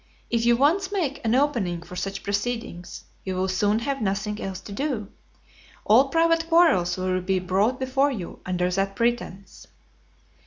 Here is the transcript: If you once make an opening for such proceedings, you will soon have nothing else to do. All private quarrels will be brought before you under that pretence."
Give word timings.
If 0.31 0.47
you 0.47 0.57
once 0.57 0.91
make 0.91 1.23
an 1.23 1.35
opening 1.35 1.83
for 1.83 1.95
such 1.95 2.23
proceedings, 2.23 3.03
you 3.23 3.35
will 3.35 3.47
soon 3.47 3.77
have 3.77 4.01
nothing 4.01 4.41
else 4.41 4.59
to 4.61 4.71
do. 4.71 5.09
All 5.85 6.07
private 6.09 6.49
quarrels 6.49 6.97
will 6.97 7.21
be 7.21 7.37
brought 7.37 7.79
before 7.79 8.09
you 8.09 8.39
under 8.43 8.71
that 8.71 8.95
pretence." 8.95 9.67